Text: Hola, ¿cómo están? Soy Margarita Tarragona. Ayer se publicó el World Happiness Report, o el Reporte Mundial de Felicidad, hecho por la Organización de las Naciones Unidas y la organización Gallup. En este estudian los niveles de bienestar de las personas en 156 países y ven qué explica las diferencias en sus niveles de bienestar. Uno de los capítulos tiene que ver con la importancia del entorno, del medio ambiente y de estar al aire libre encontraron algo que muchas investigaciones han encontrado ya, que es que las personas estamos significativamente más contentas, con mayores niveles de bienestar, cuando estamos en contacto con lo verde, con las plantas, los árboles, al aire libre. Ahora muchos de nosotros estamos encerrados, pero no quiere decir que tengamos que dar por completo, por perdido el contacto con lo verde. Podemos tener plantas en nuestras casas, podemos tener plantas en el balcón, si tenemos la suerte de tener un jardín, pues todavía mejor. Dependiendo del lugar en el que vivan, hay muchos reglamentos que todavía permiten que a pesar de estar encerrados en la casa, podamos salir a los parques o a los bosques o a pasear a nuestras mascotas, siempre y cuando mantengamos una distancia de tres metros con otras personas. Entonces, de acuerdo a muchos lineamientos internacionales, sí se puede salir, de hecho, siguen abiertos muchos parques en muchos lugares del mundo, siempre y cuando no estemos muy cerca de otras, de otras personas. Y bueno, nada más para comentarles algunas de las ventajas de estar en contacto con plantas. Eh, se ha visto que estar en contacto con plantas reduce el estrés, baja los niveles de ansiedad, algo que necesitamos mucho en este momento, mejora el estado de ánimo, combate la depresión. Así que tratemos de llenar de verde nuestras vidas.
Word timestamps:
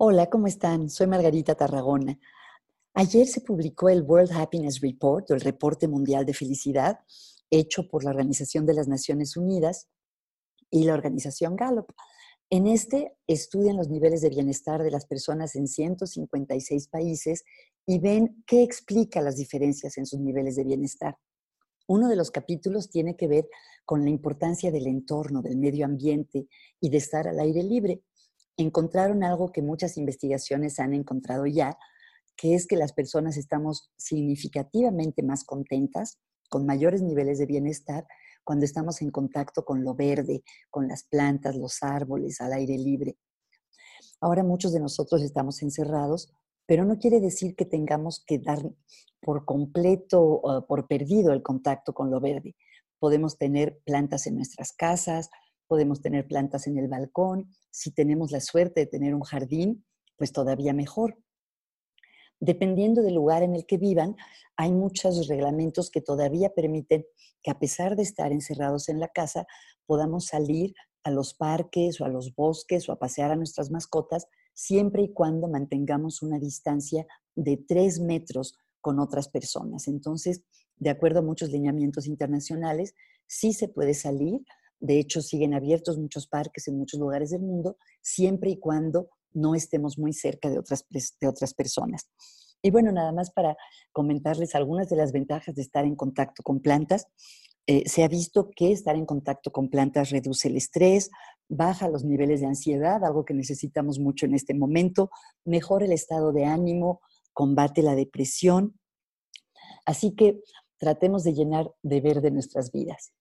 Hola, 0.00 0.30
¿cómo 0.30 0.46
están? 0.46 0.90
Soy 0.90 1.08
Margarita 1.08 1.56
Tarragona. 1.56 2.20
Ayer 2.94 3.26
se 3.26 3.40
publicó 3.40 3.88
el 3.88 4.02
World 4.02 4.30
Happiness 4.30 4.80
Report, 4.80 5.28
o 5.28 5.34
el 5.34 5.40
Reporte 5.40 5.88
Mundial 5.88 6.24
de 6.24 6.34
Felicidad, 6.34 7.00
hecho 7.50 7.88
por 7.88 8.04
la 8.04 8.10
Organización 8.10 8.64
de 8.64 8.74
las 8.74 8.86
Naciones 8.86 9.36
Unidas 9.36 9.88
y 10.70 10.84
la 10.84 10.94
organización 10.94 11.56
Gallup. 11.56 11.90
En 12.48 12.68
este 12.68 13.16
estudian 13.26 13.76
los 13.76 13.88
niveles 13.88 14.20
de 14.20 14.28
bienestar 14.28 14.84
de 14.84 14.92
las 14.92 15.04
personas 15.04 15.56
en 15.56 15.66
156 15.66 16.86
países 16.86 17.44
y 17.84 17.98
ven 17.98 18.44
qué 18.46 18.62
explica 18.62 19.20
las 19.20 19.36
diferencias 19.36 19.98
en 19.98 20.06
sus 20.06 20.20
niveles 20.20 20.54
de 20.54 20.62
bienestar. 20.62 21.18
Uno 21.88 22.08
de 22.08 22.14
los 22.14 22.30
capítulos 22.30 22.88
tiene 22.88 23.16
que 23.16 23.26
ver 23.26 23.48
con 23.84 24.04
la 24.04 24.10
importancia 24.10 24.70
del 24.70 24.86
entorno, 24.86 25.42
del 25.42 25.56
medio 25.56 25.86
ambiente 25.86 26.46
y 26.78 26.88
de 26.88 26.98
estar 26.98 27.26
al 27.26 27.40
aire 27.40 27.64
libre 27.64 28.04
encontraron 28.58 29.24
algo 29.24 29.52
que 29.52 29.62
muchas 29.62 29.96
investigaciones 29.96 30.78
han 30.78 30.92
encontrado 30.92 31.46
ya, 31.46 31.78
que 32.36 32.54
es 32.54 32.66
que 32.66 32.76
las 32.76 32.92
personas 32.92 33.36
estamos 33.36 33.90
significativamente 33.96 35.22
más 35.22 35.44
contentas, 35.44 36.18
con 36.50 36.66
mayores 36.66 37.02
niveles 37.02 37.38
de 37.38 37.46
bienestar, 37.46 38.06
cuando 38.44 38.64
estamos 38.64 39.02
en 39.02 39.10
contacto 39.10 39.64
con 39.64 39.84
lo 39.84 39.94
verde, 39.94 40.42
con 40.70 40.88
las 40.88 41.04
plantas, 41.04 41.56
los 41.56 41.82
árboles, 41.82 42.40
al 42.40 42.52
aire 42.52 42.78
libre. 42.78 43.16
Ahora 44.20 44.42
muchos 44.42 44.72
de 44.72 44.80
nosotros 44.80 45.22
estamos 45.22 45.62
encerrados, 45.62 46.32
pero 46.66 46.84
no 46.84 46.98
quiere 46.98 47.20
decir 47.20 47.54
que 47.54 47.64
tengamos 47.64 48.24
que 48.26 48.38
dar 48.38 48.62
por 49.20 49.44
completo, 49.44 50.64
por 50.66 50.86
perdido 50.86 51.32
el 51.32 51.42
contacto 51.42 51.92
con 51.92 52.10
lo 52.10 52.20
verde. 52.20 52.56
Podemos 52.98 53.36
tener 53.36 53.80
plantas 53.84 54.26
en 54.26 54.36
nuestras 54.36 54.72
casas, 54.72 55.30
podemos 55.68 56.00
tener 56.00 56.26
plantas 56.26 56.66
en 56.66 56.78
el 56.78 56.88
balcón, 56.88 57.48
si 57.70 57.92
tenemos 57.92 58.32
la 58.32 58.40
suerte 58.40 58.80
de 58.80 58.86
tener 58.86 59.14
un 59.14 59.22
jardín, 59.22 59.84
pues 60.16 60.32
todavía 60.32 60.72
mejor. 60.72 61.18
Dependiendo 62.40 63.02
del 63.02 63.14
lugar 63.14 63.42
en 63.42 63.54
el 63.54 63.66
que 63.66 63.78
vivan, 63.78 64.16
hay 64.56 64.72
muchos 64.72 65.28
reglamentos 65.28 65.90
que 65.90 66.00
todavía 66.00 66.50
permiten 66.50 67.04
que 67.42 67.50
a 67.50 67.58
pesar 67.58 67.96
de 67.96 68.02
estar 68.02 68.32
encerrados 68.32 68.88
en 68.88 69.00
la 69.00 69.08
casa, 69.08 69.46
podamos 69.86 70.26
salir 70.26 70.74
a 71.04 71.10
los 71.10 71.34
parques 71.34 72.00
o 72.00 72.04
a 72.04 72.08
los 72.08 72.34
bosques 72.34 72.88
o 72.88 72.92
a 72.92 72.98
pasear 72.98 73.30
a 73.30 73.36
nuestras 73.36 73.70
mascotas, 73.70 74.26
siempre 74.54 75.02
y 75.02 75.12
cuando 75.12 75.48
mantengamos 75.48 76.22
una 76.22 76.38
distancia 76.38 77.06
de 77.34 77.56
tres 77.56 78.00
metros 78.00 78.54
con 78.80 78.98
otras 78.98 79.28
personas. 79.28 79.88
Entonces, 79.88 80.42
de 80.76 80.90
acuerdo 80.90 81.20
a 81.20 81.22
muchos 81.22 81.50
lineamientos 81.50 82.06
internacionales, 82.06 82.94
sí 83.26 83.52
se 83.52 83.68
puede 83.68 83.94
salir, 83.94 84.40
de 84.80 84.98
hecho, 84.98 85.22
siguen 85.22 85.54
abiertos 85.54 85.98
muchos 85.98 86.26
parques 86.26 86.68
en 86.68 86.78
muchos 86.78 87.00
lugares 87.00 87.30
del 87.30 87.42
mundo, 87.42 87.76
siempre 88.00 88.50
y 88.50 88.58
cuando 88.58 89.10
no 89.32 89.54
estemos 89.54 89.98
muy 89.98 90.12
cerca 90.12 90.48
de 90.50 90.58
otras, 90.58 90.86
de 90.90 91.28
otras 91.28 91.54
personas. 91.54 92.08
Y 92.62 92.70
bueno, 92.70 92.90
nada 92.92 93.12
más 93.12 93.30
para 93.30 93.56
comentarles 93.92 94.54
algunas 94.54 94.88
de 94.88 94.96
las 94.96 95.12
ventajas 95.12 95.54
de 95.54 95.62
estar 95.62 95.84
en 95.84 95.94
contacto 95.94 96.42
con 96.42 96.60
plantas. 96.60 97.06
Eh, 97.66 97.88
se 97.88 98.02
ha 98.02 98.08
visto 98.08 98.50
que 98.54 98.72
estar 98.72 98.96
en 98.96 99.06
contacto 99.06 99.52
con 99.52 99.68
plantas 99.68 100.10
reduce 100.10 100.48
el 100.48 100.56
estrés, 100.56 101.10
baja 101.48 101.88
los 101.88 102.04
niveles 102.04 102.40
de 102.40 102.46
ansiedad, 102.46 103.04
algo 103.04 103.24
que 103.24 103.34
necesitamos 103.34 103.98
mucho 103.98 104.26
en 104.26 104.34
este 104.34 104.54
momento, 104.54 105.10
mejora 105.44 105.84
el 105.84 105.92
estado 105.92 106.32
de 106.32 106.46
ánimo, 106.46 107.00
combate 107.32 107.82
la 107.82 107.94
depresión. 107.94 108.78
Así 109.84 110.14
que 110.14 110.40
tratemos 110.78 111.24
de 111.24 111.34
llenar 111.34 111.70
de 111.82 112.00
verde 112.00 112.30
nuestras 112.30 112.72
vidas. 112.72 113.12